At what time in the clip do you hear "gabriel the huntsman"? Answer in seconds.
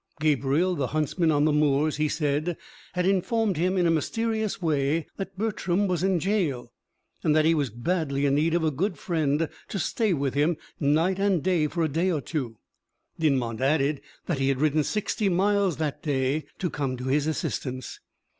0.19-1.29